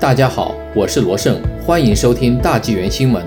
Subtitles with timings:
[0.00, 3.20] 大家好，我是罗胜，欢迎收听大纪元新闻。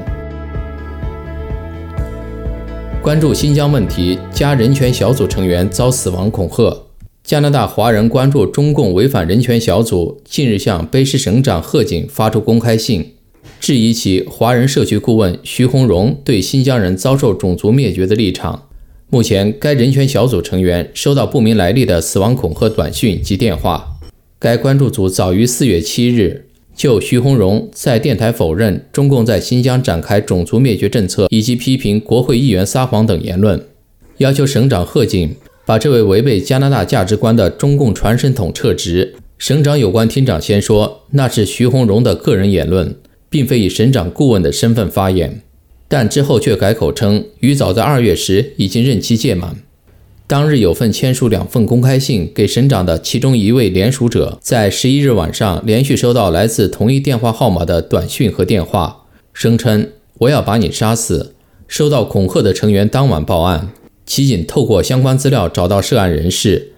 [3.02, 6.84] 关注新疆问题，加人权小组成员遭死亡恐吓。
[7.26, 13.16] 加拿大华人关注中共违反人权小组近日向卑诗省长贺锦发出公开信，
[13.60, 18.70] 质疑其华人社区顾问徐洪荣对新疆人遭受种族灭绝的立场。
[19.10, 23.98] 目前，该人权小组成员收到不明来历的死亡恐吓短讯及电话。
[24.40, 26.48] 该关注组早于四月七日。
[26.76, 33.64] 就徐洪荣在电台否认中共在新疆展开种族灭绝政策，以及批评国会议员撒谎等言论，
[34.18, 35.36] 要求省长贺锦
[35.66, 39.16] 把这位违背加拿大价值观的中共传声筒撤职。
[39.38, 42.96] 省长有关厅长先说那是徐洪荣的个人言论，
[43.30, 45.42] 并非以省长顾问的身份发言，
[45.88, 49.58] 但之后却改口称于早在二月时已经任期届满。
[50.32, 59.90] 当日有份签署两份公开信给省长的其中一位联署者，在十一日晚上连续收到来自同一电话号码的短讯和电话，声称
[60.20, 61.36] “我要把你杀死”。
[61.68, 63.74] 收到恐吓的成员当晚报案，
[64.06, 66.72] 齐警透过相关资料找到涉案人士，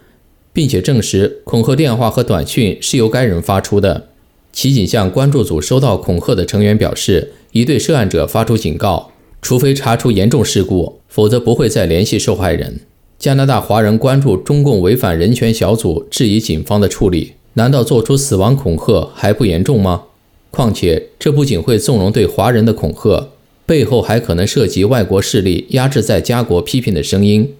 [0.51, 4.07] 并且证实恐吓电话和短讯是由该人发出的。
[4.51, 9.11] 齐警向关注组收到恐吓的成员表示，已对涉案者发出警告，
[9.43, 12.79] 除非查出严重事故，否则不会再联系受害人。
[13.23, 20.03] 加拿大华人关注中共违反人权小组质疑警方的处理，难道做出死亡恐吓还不严重吗？
[20.51, 23.29] 况且这不仅会纵容对华人的恐吓，
[23.65, 27.53] 背后还可能涉及外国势力压制在加国批评的声音。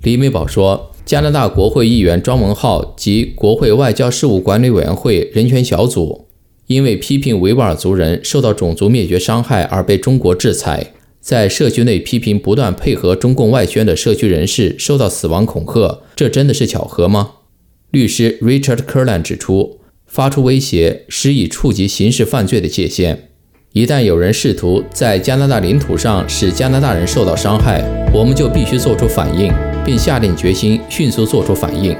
[0.00, 6.24] 李美宝说，加拿大国会议员庄文浩及国会外交事务管理委员会人权小组，
[6.68, 10.94] 因为批评维吾尔族人受到种族灭绝伤害而被中国制裁。
[11.22, 17.30] 在社区内批评不断配合中共外宣的社区人士受到死亡恐吓，这真的是巧合吗？
[17.92, 23.28] 律师 Richard Kurland 指出，发出威胁是已触及刑事犯罪的界限。
[23.72, 29.52] 一旦有人试图在加拿大领土上使加拿大人受到伤害，我们就必须做出反应，
[29.84, 31.96] 并下定决心迅速做出反应。